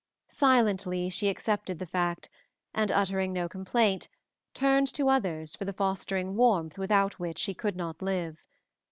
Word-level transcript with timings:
Silently 0.29 1.09
she 1.11 1.29
accepted 1.29 1.77
the 1.77 1.85
fact 1.85 2.27
and, 2.73 2.91
uttering 2.91 3.31
no 3.31 3.47
complaint, 3.47 4.07
turned 4.55 4.91
to 4.91 5.09
others 5.09 5.55
for 5.55 5.63
the 5.63 5.73
fostering 5.73 6.35
warmth 6.35 6.79
without 6.79 7.19
which 7.19 7.37
she 7.37 7.53
could 7.53 7.75
not 7.75 8.01
live. 8.01 8.41